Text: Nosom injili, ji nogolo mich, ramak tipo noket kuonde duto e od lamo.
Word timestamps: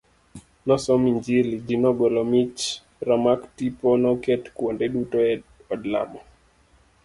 Nosom 0.69 1.03
injili, 1.11 1.57
ji 1.67 1.75
nogolo 1.83 2.21
mich, 2.31 2.61
ramak 3.07 3.41
tipo 3.57 3.89
noket 4.03 4.43
kuonde 4.55 4.85
duto 4.93 5.17
e 5.31 5.33
od 5.73 5.81
lamo. 5.91 6.19